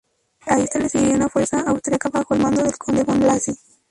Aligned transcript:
A 0.47 0.57
esta 0.59 0.79
le 0.79 0.89
seguiría 0.89 1.13
una 1.13 1.29
fuerza 1.29 1.59
austriaca 1.61 2.09
bajo 2.09 2.33
el 2.33 2.41
mando 2.41 2.63
del 2.63 2.75
conde 2.75 3.03
von 3.03 3.19
Lacy. 3.23 3.53